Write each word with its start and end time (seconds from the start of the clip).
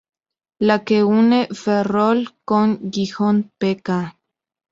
La 0.69 0.79
que 0.83 1.03
une 1.03 1.41
Ferrol 1.59 2.19
con 2.43 2.91
Gijón, 2.91 3.51
pk. 3.59 4.09